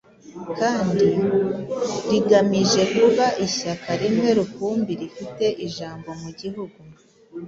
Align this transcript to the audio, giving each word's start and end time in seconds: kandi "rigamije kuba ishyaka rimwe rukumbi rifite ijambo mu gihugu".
kandi 0.57 1.07
"rigamije 2.09 2.81
kuba 2.97 3.25
ishyaka 3.45 3.89
rimwe 4.01 4.29
rukumbi 4.39 4.91
rifite 5.01 5.45
ijambo 5.65 6.09
mu 6.21 6.29
gihugu". 6.39 6.79